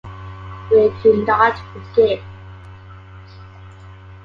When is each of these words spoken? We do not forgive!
We 0.71 0.89
do 1.03 1.23
not 1.27 1.59
forgive! 1.93 2.23